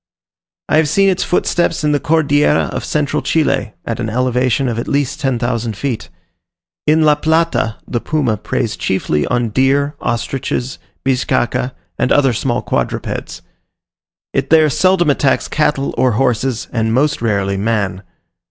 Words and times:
I 0.67 0.77
have 0.77 0.89
seen 0.89 1.09
its 1.09 1.23
footsteps 1.23 1.83
in 1.83 1.91
the 1.91 1.99
Cordillera 1.99 2.69
of 2.73 2.83
central 2.83 3.21
Chile, 3.21 3.75
at 3.85 3.99
an 3.99 4.09
elevation 4.09 4.67
of 4.67 4.79
at 4.79 4.87
least 4.87 5.19
10,000 5.19 5.77
feet. 5.77 6.09
In 6.87 7.03
La 7.03 7.13
Plata 7.13 7.75
the 7.87 7.99
puma 8.01 8.37
preys 8.37 8.75
chiefly 8.75 9.27
on 9.27 9.49
deer, 9.49 9.93
ostriches, 10.01 10.79
bizcacha, 11.05 11.73
and 11.99 12.11
other 12.11 12.33
small 12.33 12.63
quadrupeds; 12.63 13.43
it 14.33 14.49
there 14.49 14.71
seldom 14.71 15.11
attacks 15.11 15.47
cattle 15.47 15.93
or 15.99 16.13
horses, 16.13 16.67
and 16.73 16.95
most 16.95 17.21
rarely 17.21 17.55
man. 17.55 18.01